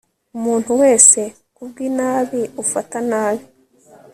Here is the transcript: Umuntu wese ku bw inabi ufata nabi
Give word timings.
Umuntu 0.37 0.71
wese 0.81 1.21
ku 1.55 1.61
bw 1.69 1.75
inabi 1.89 2.41
ufata 2.63 2.97
nabi 3.09 3.45